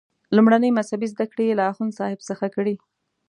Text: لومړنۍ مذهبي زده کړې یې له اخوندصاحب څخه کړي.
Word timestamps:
لومړنۍ 0.35 0.69
مذهبي 0.77 1.07
زده 1.13 1.25
کړې 1.31 1.43
یې 1.49 1.57
له 1.59 1.63
اخوندصاحب 1.71 2.19
څخه 2.29 2.45
کړي. 2.55 2.75